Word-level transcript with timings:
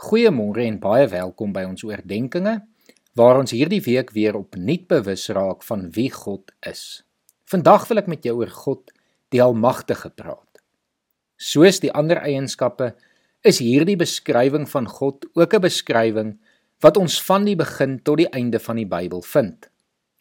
Goeiemôre 0.00 0.62
en 0.64 0.78
baie 0.80 1.04
welkom 1.12 1.50
by 1.52 1.66
ons 1.68 1.82
oordeenkings 1.84 2.62
waar 3.20 3.36
ons 3.36 3.52
hierdie 3.52 3.82
week 3.84 4.14
weer 4.16 4.38
opnuut 4.38 4.86
bewus 4.88 5.26
raak 5.36 5.60
van 5.66 5.82
wie 5.92 6.06
God 6.14 6.54
is. 6.64 7.02
Vandag 7.52 7.84
wil 7.90 8.00
ek 8.00 8.08
met 8.08 8.24
jou 8.24 8.38
oor 8.38 8.48
God, 8.62 8.94
die 9.28 9.42
Almagtige 9.44 10.08
praat. 10.08 10.62
Soos 11.36 11.82
die 11.84 11.90
ander 11.92 12.22
eienskappe 12.24 12.94
is 13.44 13.60
hierdie 13.60 13.98
beskrywing 14.00 14.64
van 14.72 14.88
God 14.88 15.28
ook 15.36 15.58
'n 15.58 15.66
beskrywing 15.68 16.32
wat 16.80 16.96
ons 16.96 17.20
van 17.28 17.44
die 17.44 17.56
begin 17.56 18.00
tot 18.00 18.24
die 18.24 18.32
einde 18.32 18.58
van 18.58 18.80
die 18.80 18.88
Bybel 18.88 19.20
vind. 19.20 19.68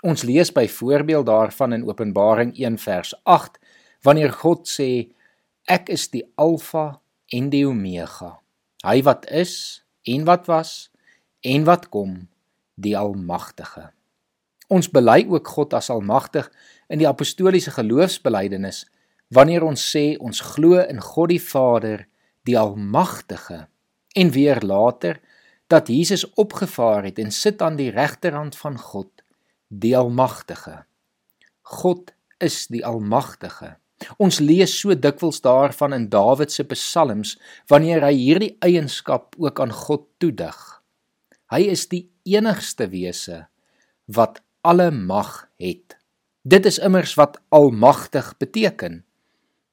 Ons 0.04 0.27
lees 0.27 0.52
byvoorbeeld 0.52 1.25
daarvan 1.25 1.73
in 1.73 1.88
Openbaring 1.88 2.52
1 2.59 2.77
vers 2.77 3.16
8 3.23 3.55
wanneer 4.04 4.32
God 4.43 4.68
sê 4.68 5.07
ek 5.71 5.88
is 5.89 6.09
die 6.11 6.27
Alfa 6.36 7.00
en 7.32 7.50
die 7.50 7.64
Omega 7.66 8.38
Hy 8.86 9.02
wat 9.04 9.25
is 9.27 9.84
en 10.07 10.24
wat 10.25 10.46
was 10.47 10.92
en 11.43 11.65
wat 11.68 11.89
kom, 11.92 12.28
die 12.79 12.96
Almagtige. 12.97 13.89
Ons 14.71 14.87
bely 14.92 15.25
ook 15.28 15.47
God 15.47 15.74
as 15.75 15.89
Almagtig 15.92 16.47
in 16.87 17.01
die 17.01 17.07
apostoliese 17.10 17.73
geloofsbelijdenis 17.75 18.86
wanneer 19.36 19.65
ons 19.68 19.84
sê 19.92 20.15
ons 20.18 20.39
glo 20.54 20.79
in 20.79 21.01
God 21.04 21.34
die 21.34 21.42
Vader, 21.43 22.06
die 22.47 22.57
Almagtige 22.57 23.65
en 24.15 24.32
weer 24.32 24.64
later 24.64 25.20
dat 25.70 25.92
Jesus 25.92 26.25
opgevaar 26.34 27.04
het 27.04 27.20
en 27.20 27.32
sit 27.32 27.61
aan 27.61 27.75
die 27.78 27.92
regterhand 27.93 28.56
van 28.57 28.79
God, 28.79 29.11
die 29.68 29.98
Almagtige. 29.98 30.86
God 31.61 32.16
is 32.39 32.66
die 32.72 32.86
Almagtige. 32.86 33.75
Ons 34.17 34.39
lees 34.39 34.71
so 34.80 34.95
dikwels 34.95 35.41
daarvan 35.44 35.94
in 35.95 36.08
Dawid 36.11 36.52
se 36.52 36.63
psalms 36.71 37.35
wanneer 37.71 38.05
hy 38.08 38.13
hierdie 38.16 38.53
eienskap 38.66 39.35
ook 39.38 39.59
aan 39.59 39.73
God 39.75 40.08
toedig. 40.22 40.58
Hy 41.52 41.66
is 41.73 41.88
die 41.91 42.05
enigste 42.30 42.88
wese 42.91 43.47
wat 44.08 44.39
alle 44.66 44.89
mag 44.91 45.47
het. 45.61 45.97
Dit 46.44 46.66
is 46.66 46.80
immers 46.80 47.16
wat 47.19 47.39
almagtig 47.53 48.31
beteken. 48.39 49.03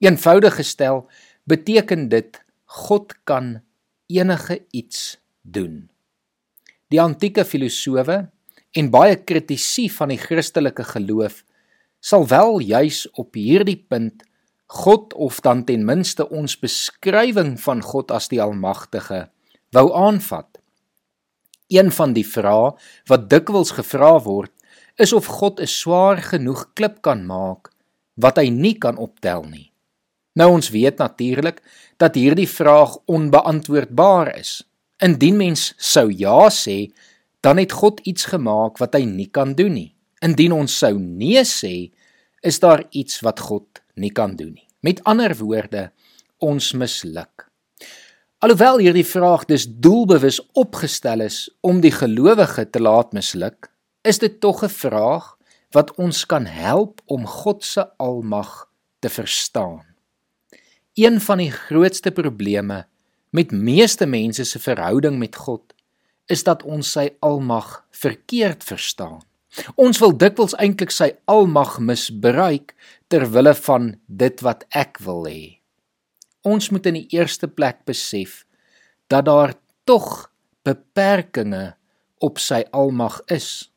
Eenvoudig 0.02 0.58
gestel 0.58 1.06
beteken 1.48 2.08
dit 2.12 2.40
God 2.66 3.14
kan 3.24 3.60
enige 4.10 4.60
iets 4.74 5.16
doen. 5.42 5.86
Die 6.90 7.00
antieke 7.00 7.44
filosowe 7.46 8.26
en 8.76 8.90
baie 8.92 9.16
kritici 9.16 9.86
van 9.90 10.12
die 10.12 10.20
Christelike 10.20 10.84
geloof 10.84 11.42
sal 12.06 12.26
wel 12.30 12.60
juis 12.62 13.06
op 13.18 13.34
hierdie 13.34 13.80
punt 13.88 14.22
God 14.66 15.14
of 15.14 15.40
dan 15.42 15.64
ten 15.66 15.84
minste 15.86 16.26
ons 16.30 16.58
beskrywing 16.58 17.54
van 17.62 17.82
God 17.82 18.10
as 18.14 18.28
die 18.30 18.42
Almagtige 18.42 19.28
wou 19.74 19.90
aanvat. 19.94 20.58
Een 21.70 21.90
van 21.90 22.14
die 22.14 22.26
vrae 22.26 22.74
wat 23.10 23.26
dikwels 23.30 23.74
gevra 23.78 24.16
word, 24.22 24.52
is 24.98 25.12
of 25.12 25.26
God 25.26 25.60
'n 25.60 25.66
swaar 25.66 26.22
genoeg 26.22 26.72
klip 26.74 27.02
kan 27.02 27.26
maak 27.26 27.70
wat 28.14 28.38
hy 28.38 28.48
nie 28.48 28.74
kan 28.78 28.96
optel 28.96 29.42
nie. 29.42 29.72
Nou 30.34 30.52
ons 30.52 30.70
weet 30.70 30.98
natuurlik 30.98 31.62
dat 31.96 32.14
hierdie 32.14 32.48
vraag 32.48 32.96
onbeantwoordbaar 33.06 34.38
is. 34.38 34.64
Indien 34.98 35.36
mens 35.36 35.74
sou 35.76 36.12
ja 36.12 36.48
sê, 36.48 36.92
dan 37.40 37.58
het 37.58 37.72
God 37.72 38.00
iets 38.00 38.24
gemaak 38.24 38.78
wat 38.78 38.94
hy 38.94 39.04
nie 39.04 39.28
kan 39.30 39.54
doen 39.54 39.72
nie. 39.72 39.95
Indien 40.24 40.52
ons 40.52 40.78
sou 40.78 40.94
nee 40.98 41.42
sê, 41.44 41.90
is 42.42 42.60
daar 42.62 42.84
iets 42.90 43.20
wat 43.20 43.40
God 43.40 43.82
nie 43.94 44.12
kan 44.12 44.36
doen 44.36 44.54
nie. 44.54 44.68
Met 44.80 45.02
ander 45.04 45.34
woorde, 45.36 45.90
ons 46.38 46.72
misluk. 46.72 47.46
Alhoewel 48.44 48.82
hierdie 48.84 49.06
vraag 49.06 49.46
dus 49.48 49.64
doelbewus 49.66 50.38
opgestel 50.52 51.24
is 51.24 51.46
om 51.64 51.80
die 51.80 51.92
gelowige 51.94 52.66
te 52.70 52.82
laat 52.82 53.14
misluk, 53.16 53.70
is 54.04 54.20
dit 54.22 54.40
tog 54.40 54.62
'n 54.62 54.68
vraag 54.68 55.36
wat 55.72 55.94
ons 55.96 56.26
kan 56.26 56.46
help 56.46 57.00
om 57.06 57.26
God 57.26 57.64
se 57.64 57.82
almag 57.96 58.68
te 59.00 59.08
verstaan. 59.08 59.84
Een 60.94 61.20
van 61.20 61.38
die 61.38 61.50
grootste 61.50 62.10
probleme 62.10 62.86
met 63.30 63.52
meeste 63.52 64.06
mense 64.06 64.44
se 64.44 64.58
verhouding 64.58 65.18
met 65.18 65.36
God 65.36 65.74
is 66.26 66.42
dat 66.42 66.62
ons 66.62 66.92
sy 66.92 67.10
almag 67.20 67.84
verkeerd 67.90 68.64
verstaan. 68.64 69.20
Ons 69.76 70.00
wil 70.02 70.12
dikwels 70.16 70.56
eintlik 70.60 70.92
sy 70.92 71.12
almag 71.30 71.78
misbruik 71.80 72.74
ter 73.08 73.26
wille 73.32 73.54
van 73.66 73.94
dit 74.06 74.42
wat 74.44 74.66
ek 74.76 75.00
wil 75.04 75.24
hê. 75.28 75.58
Ons 76.46 76.70
moet 76.70 76.86
in 76.86 77.00
die 77.00 77.08
eerste 77.16 77.48
plek 77.48 77.84
besef 77.88 78.44
dat 79.10 79.26
daar 79.26 79.54
tog 79.86 80.28
beperkings 80.66 81.74
op 82.22 82.38
sy 82.42 82.62
almag 82.74 83.20
is. 83.32 83.70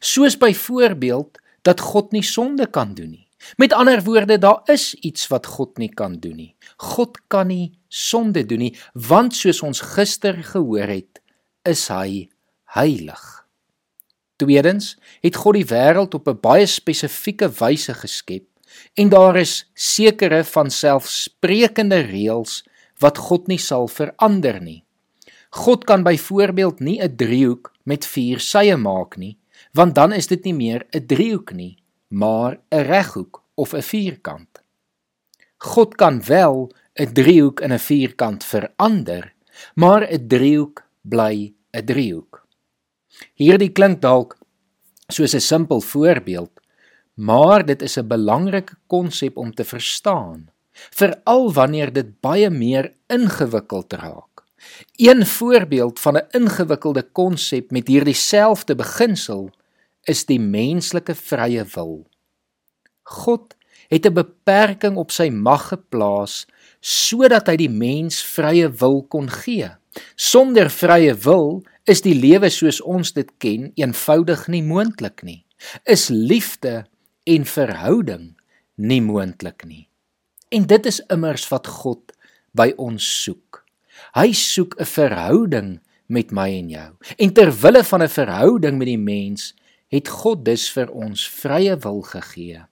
Soos 0.00 0.36
byvoorbeeld 0.38 1.38
dat 1.66 1.80
God 1.80 2.12
nie 2.12 2.24
sonde 2.24 2.66
kan 2.70 2.94
doen 2.94 3.10
nie. 3.10 3.28
Met 3.56 3.72
ander 3.72 4.02
woorde, 4.02 4.38
daar 4.38 4.60
is 4.66 4.94
iets 4.94 5.28
wat 5.30 5.46
God 5.46 5.78
nie 5.78 5.88
kan 5.88 6.18
doen 6.18 6.36
nie. 6.36 6.54
God 6.76 7.18
kan 7.30 7.46
nie 7.46 7.78
sonde 7.88 8.42
doen 8.46 8.66
nie, 8.66 8.74
want 8.94 9.36
soos 9.36 9.62
ons 9.62 9.80
gister 9.94 10.42
gehoor 10.42 10.90
het, 10.90 11.22
is 11.62 11.86
hy 11.92 12.28
heilig. 12.74 13.37
Tweedens 14.38 14.92
het 15.20 15.36
God 15.36 15.58
die 15.58 15.66
wêreld 15.66 16.14
op 16.14 16.28
'n 16.28 16.40
baie 16.40 16.66
spesifieke 16.66 17.48
wyse 17.58 17.94
geskep 17.94 18.46
en 18.94 19.08
daar 19.08 19.36
is 19.36 19.70
sekere 19.74 20.44
van 20.44 20.70
selfsprekende 20.70 22.00
reëls 22.06 22.62
wat 23.02 23.18
God 23.18 23.48
nie 23.48 23.58
sal 23.58 23.88
verander 23.88 24.60
nie. 24.62 24.84
God 25.50 25.84
kan 25.84 26.02
byvoorbeeld 26.02 26.80
nie 26.80 27.00
'n 27.02 27.16
driehoek 27.16 27.72
met 27.84 28.06
vier 28.06 28.38
sye 28.38 28.76
maak 28.76 29.16
nie, 29.16 29.38
want 29.72 29.94
dan 29.94 30.12
is 30.12 30.26
dit 30.26 30.44
nie 30.44 30.54
meer 30.54 30.86
'n 30.92 31.06
driehoek 31.06 31.52
nie, 31.52 31.76
maar 32.08 32.60
'n 32.70 32.82
reghoek 32.82 33.42
of 33.54 33.74
'n 33.74 33.82
vierkant. 33.82 34.62
God 35.56 35.94
kan 35.94 36.22
wel 36.22 36.70
'n 36.94 37.12
driehoek 37.12 37.60
in 37.60 37.72
'n 37.72 37.78
vierkant 37.78 38.44
verander, 38.44 39.32
maar 39.74 40.02
'n 40.06 40.28
driehoek 40.28 40.84
bly 41.02 41.54
'n 41.72 41.84
driehoek. 41.84 42.27
Hierdie 43.34 43.72
klink 43.72 44.00
dalk 44.00 44.36
soos 45.08 45.34
'n 45.34 45.40
simpel 45.40 45.80
voorbeeld, 45.80 46.52
maar 47.14 47.66
dit 47.66 47.82
is 47.82 47.98
'n 47.98 48.06
belangrike 48.06 48.74
konsep 48.86 49.36
om 49.36 49.54
te 49.54 49.64
verstaan, 49.64 50.50
veral 50.72 51.52
wanneer 51.52 51.92
dit 51.92 52.20
baie 52.20 52.50
meer 52.50 52.92
ingewikkeld 53.06 53.92
raak. 53.92 54.44
Een 54.96 55.26
voorbeeld 55.26 56.00
van 56.00 56.16
'n 56.16 56.28
ingewikkelde 56.30 57.02
konsep 57.02 57.70
met 57.70 57.88
hierdie 57.88 58.14
selfde 58.14 58.74
beginsel 58.74 59.50
is 60.02 60.24
die 60.24 60.40
menslike 60.40 61.14
vrye 61.14 61.64
wil. 61.74 62.06
God 63.02 63.56
het 63.88 64.06
'n 64.06 64.12
beperking 64.12 64.96
op 64.96 65.10
sy 65.10 65.28
mag 65.28 65.68
geplaas 65.68 66.46
sodat 66.80 67.46
hy 67.46 67.56
die 67.56 67.70
mens 67.70 68.22
vrye 68.22 68.70
wil 68.70 69.02
kon 69.02 69.30
gee. 69.30 69.70
Sonder 70.14 70.70
vrye 70.70 71.14
wil 71.14 71.62
is 71.88 72.02
die 72.04 72.14
lewe 72.14 72.50
soos 72.52 72.80
ons 72.80 73.12
dit 73.16 73.28
ken 73.42 73.70
eenvoudig 73.78 74.46
nie 74.52 74.62
moontlik 74.62 75.22
nie. 75.24 75.44
Is 75.88 76.08
liefde 76.08 76.86
en 77.26 77.44
verhouding 77.44 78.32
nie 78.76 79.00
moontlik 79.02 79.64
nie. 79.66 79.88
En 80.54 80.66
dit 80.66 80.86
is 80.86 81.00
immers 81.12 81.44
wat 81.50 81.66
God 81.66 82.12
by 82.56 82.70
ons 82.80 83.04
soek. 83.24 83.64
Hy 84.14 84.32
soek 84.32 84.78
'n 84.80 84.84
verhouding 84.84 85.80
met 86.08 86.30
my 86.32 86.48
en 86.48 86.68
jou. 86.70 86.90
En 87.18 87.32
ter 87.32 87.52
wille 87.52 87.84
van 87.84 88.02
'n 88.02 88.08
verhouding 88.08 88.78
met 88.78 88.86
die 88.86 88.98
mens 88.98 89.54
het 89.88 90.08
God 90.08 90.44
dus 90.44 90.70
vir 90.72 90.90
ons 90.90 91.28
vrye 91.28 91.76
wil 91.76 92.02
gegee. 92.02 92.64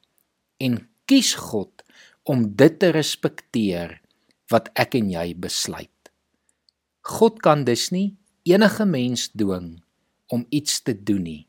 En 0.60 0.88
kies 1.04 1.34
God 1.34 1.83
om 2.25 2.56
dit 2.56 2.78
te 2.78 2.91
respekteer 2.91 4.00
wat 4.48 4.71
ek 4.75 4.94
en 4.94 5.10
jy 5.10 5.34
besluit. 5.34 5.91
God 7.00 7.43
kan 7.43 7.65
dus 7.65 7.91
nie 7.91 8.16
enige 8.47 8.87
mens 8.87 9.28
dwing 9.34 9.83
om 10.33 10.47
iets 10.48 10.81
te 10.83 10.95
doen 10.95 11.22
nie. 11.22 11.43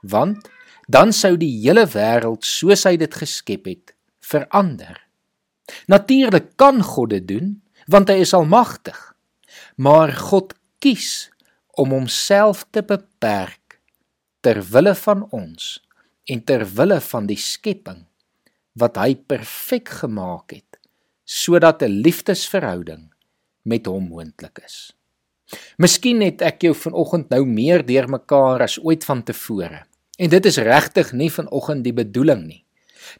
Want 0.00 0.48
dan 0.88 1.12
sou 1.12 1.36
die 1.38 1.52
hele 1.62 1.84
wêreld 1.86 2.44
soos 2.44 2.84
hy 2.88 2.96
dit 3.00 3.14
geskep 3.14 3.68
het 3.70 3.94
verander. 4.24 4.98
Natuurlik 5.86 6.56
kan 6.56 6.82
God 6.82 7.14
dit 7.14 7.28
doen 7.28 7.54
want 7.90 8.10
hy 8.12 8.22
is 8.22 8.34
almagtig. 8.34 8.98
Maar 9.76 10.12
God 10.12 10.54
kies 10.82 11.30
om 11.78 11.94
homself 11.94 12.66
te 12.70 12.82
beperk 12.84 13.78
ter 14.42 14.60
wille 14.72 14.94
van 14.98 15.24
ons 15.30 15.78
en 16.30 16.42
ter 16.44 16.64
wille 16.76 17.00
van 17.00 17.28
die 17.30 17.38
skepping 17.38 18.04
wat 18.78 18.98
hy 19.00 19.14
perfek 19.14 19.90
gemaak 20.02 20.54
het 20.56 20.78
sodat 21.24 21.82
'n 21.82 22.02
liefdesverhouding 22.04 23.12
met 23.62 23.86
hom 23.86 24.08
moontlik 24.08 24.58
is. 24.64 24.92
Miskien 25.76 26.22
het 26.24 26.42
ek 26.44 26.62
jou 26.66 26.74
vanoggend 26.76 27.30
nou 27.32 27.44
meer 27.48 27.84
deurmekaar 27.86 28.64
as 28.66 28.78
ooit 28.82 29.04
vantevore. 29.04 29.82
En 30.18 30.30
dit 30.30 30.46
is 30.46 30.60
regtig 30.62 31.12
nie 31.12 31.30
vanoggend 31.32 31.84
die 31.84 31.96
bedoeling 31.96 32.46
nie. 32.46 32.60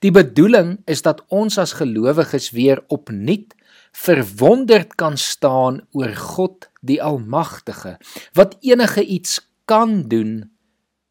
Die 0.04 0.12
bedoeling 0.14 0.76
is 0.86 1.02
dat 1.02 1.24
ons 1.28 1.58
as 1.58 1.74
gelowiges 1.80 2.50
weer 2.54 2.84
opnuut 2.92 3.54
verwonderd 3.92 4.94
kan 4.96 5.18
staan 5.20 5.82
oor 5.92 6.14
God 6.16 6.68
die 6.80 7.00
Almagtige 7.02 7.98
wat 8.38 8.56
enige 8.60 9.04
iets 9.04 9.40
kan 9.64 10.02
doen, 10.08 10.50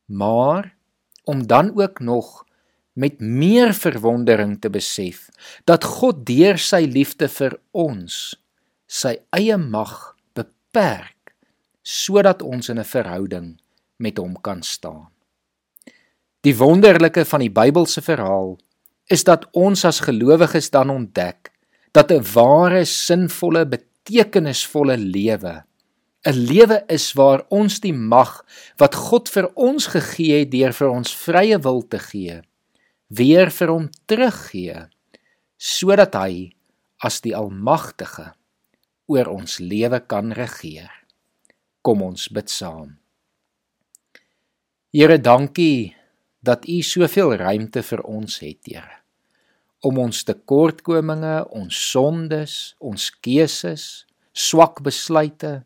maar 0.05 0.75
om 1.23 1.47
dan 1.47 1.71
ook 1.77 1.99
nog 1.99 2.45
met 2.93 3.19
meer 3.19 3.73
verwondering 3.73 4.59
te 4.61 4.69
besef 4.69 5.29
dat 5.65 5.83
God 5.83 6.25
deur 6.25 6.59
sy 6.59 6.83
liefde 6.89 7.29
vir 7.31 7.55
ons 7.71 8.17
sy 8.91 9.15
eie 9.31 9.57
mag 9.57 10.15
beperk 10.71 11.35
sodat 11.83 12.41
ons 12.41 12.69
in 12.69 12.79
'n 12.79 12.85
verhouding 12.85 13.59
met 13.97 14.17
hom 14.17 14.41
kan 14.41 14.63
staan. 14.63 15.09
Die 16.41 16.55
wonderlike 16.55 17.25
van 17.25 17.39
die 17.39 17.51
Bybelse 17.51 18.01
verhaal 18.01 18.57
is 19.07 19.23
dat 19.23 19.47
ons 19.51 19.85
as 19.85 19.99
gelowiges 19.99 20.69
dan 20.69 20.89
ontdek 20.89 21.51
dat 21.91 22.11
'n 22.11 22.23
ware 22.33 22.85
sinvolle 22.85 23.65
betekenisvolle 23.65 24.97
lewe 24.97 25.63
'n 26.23 26.37
lewe 26.37 26.83
is 26.87 27.13
waar 27.13 27.45
ons 27.49 27.79
die 27.79 27.93
mag 27.93 28.45
wat 28.77 28.95
God 28.95 29.29
vir 29.29 29.51
ons 29.55 29.87
gegee 29.87 30.39
het 30.39 30.51
deur 30.51 30.73
vir 30.73 30.89
ons 30.89 31.15
vrye 31.15 31.59
wil 31.59 31.87
te 31.87 31.99
gee 31.99 32.41
weer 33.07 33.51
vir 33.51 33.67
hom 33.67 33.89
teruggee 34.05 34.87
sodat 35.57 36.13
hy 36.13 36.53
as 36.97 37.21
die 37.21 37.35
almagtige 37.35 38.33
oor 39.11 39.29
ons 39.31 39.59
lewe 39.59 39.99
kan 40.07 40.31
regeer. 40.35 40.91
Kom 41.81 42.03
ons 42.05 42.27
bid 42.33 42.49
saam. 42.51 42.97
Here, 44.91 45.17
dankie 45.17 45.95
dat 46.43 46.67
U 46.67 46.81
soveel 46.83 47.35
ruimte 47.39 47.83
vir 47.85 48.03
ons 48.03 48.39
het, 48.43 48.59
Here. 48.67 49.01
Om 49.81 49.97
ons 50.03 50.23
tekortkominge, 50.27 51.41
ons 51.57 51.83
sondes, 51.91 52.75
ons 52.79 53.09
keuses, 53.23 54.05
swak 54.33 54.81
besluite, 54.85 55.61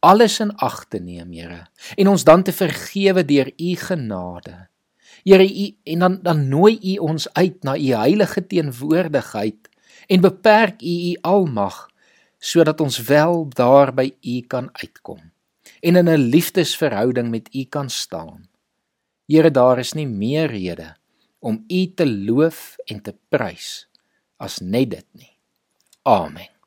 alles 0.00 0.38
in 0.40 0.52
ag 0.62 0.84
te 0.92 1.00
neem, 1.02 1.32
Here, 1.32 1.64
en 1.96 2.12
ons 2.12 2.26
dan 2.26 2.44
te 2.46 2.54
vergewe 2.54 3.24
deur 3.26 3.52
U 3.56 3.72
genade. 3.80 4.70
Here 5.24 5.44
u 5.44 5.76
en 5.84 5.98
dan 5.98 6.18
dan 6.22 6.48
nooi 6.48 6.78
u 6.82 6.96
ons 6.96 7.32
uit 7.32 7.62
na 7.62 7.76
u 7.76 7.92
heilige 7.92 8.46
teenwoordigheid 8.46 9.68
en 10.06 10.20
beperk 10.20 10.82
u 10.82 10.94
u 11.10 11.16
almag 11.20 11.89
sodat 12.40 12.80
ons 12.80 12.96
wel 13.06 13.44
daar 13.52 13.92
by 13.94 14.08
u 14.24 14.40
kan 14.48 14.70
uitkom 14.72 15.20
en 15.80 15.96
in 15.96 16.08
'n 16.08 16.28
liefdesverhouding 16.32 17.30
met 17.30 17.54
u 17.54 17.64
kan 17.64 17.90
staan. 17.90 18.48
Here 19.26 19.50
daar 19.50 19.78
is 19.78 19.92
nie 19.92 20.06
meer 20.06 20.46
rede 20.46 20.96
om 21.38 21.64
u 21.68 21.94
te 21.94 22.06
loof 22.06 22.76
en 22.84 23.02
te 23.02 23.14
prys 23.28 23.88
as 24.36 24.58
net 24.58 24.90
dit 24.90 25.06
nie. 25.12 25.36
Amen. 26.02 26.59